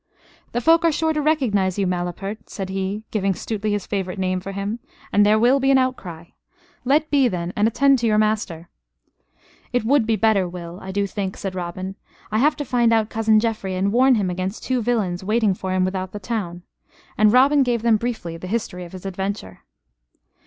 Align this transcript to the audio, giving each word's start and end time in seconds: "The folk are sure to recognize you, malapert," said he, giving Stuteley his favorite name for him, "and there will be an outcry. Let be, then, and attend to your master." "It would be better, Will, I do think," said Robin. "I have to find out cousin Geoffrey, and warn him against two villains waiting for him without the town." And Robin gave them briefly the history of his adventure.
"The 0.53 0.61
folk 0.61 0.83
are 0.83 0.91
sure 0.91 1.13
to 1.13 1.21
recognize 1.21 1.77
you, 1.77 1.85
malapert," 1.85 2.49
said 2.49 2.69
he, 2.69 3.03
giving 3.11 3.33
Stuteley 3.33 3.69
his 3.69 3.85
favorite 3.85 4.17
name 4.17 4.39
for 4.39 4.51
him, 4.51 4.79
"and 5.13 5.23
there 5.23 5.37
will 5.37 5.59
be 5.59 5.69
an 5.69 5.77
outcry. 5.77 6.29
Let 6.83 7.11
be, 7.11 7.27
then, 7.27 7.53
and 7.55 7.67
attend 7.67 7.99
to 7.99 8.07
your 8.07 8.17
master." 8.17 8.67
"It 9.71 9.85
would 9.85 10.07
be 10.07 10.15
better, 10.15 10.49
Will, 10.49 10.79
I 10.81 10.91
do 10.91 11.05
think," 11.05 11.37
said 11.37 11.53
Robin. 11.53 11.97
"I 12.31 12.39
have 12.39 12.55
to 12.55 12.65
find 12.65 12.91
out 12.91 13.11
cousin 13.11 13.39
Geoffrey, 13.39 13.75
and 13.75 13.93
warn 13.93 14.15
him 14.15 14.31
against 14.31 14.63
two 14.63 14.81
villains 14.81 15.23
waiting 15.23 15.53
for 15.53 15.71
him 15.71 15.85
without 15.85 16.13
the 16.13 16.19
town." 16.19 16.63
And 17.15 17.31
Robin 17.31 17.61
gave 17.61 17.83
them 17.83 17.97
briefly 17.97 18.37
the 18.37 18.47
history 18.47 18.85
of 18.85 18.93
his 18.93 19.05
adventure. 19.05 19.59